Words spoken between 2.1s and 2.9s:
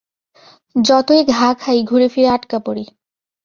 ফিরে আটকা পড়ি।